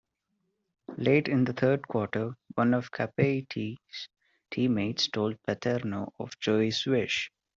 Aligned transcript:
Late 0.97 1.27
in 1.27 1.43
the 1.43 1.53
third 1.53 1.87
quarter, 1.87 2.35
one 2.55 2.73
of 2.73 2.89
Cappelletti's 2.89 4.09
teammates 4.49 5.07
told 5.09 5.37
Paterno 5.43 6.11
of 6.19 6.39
Joey's 6.39 6.83
wish. 6.87 7.31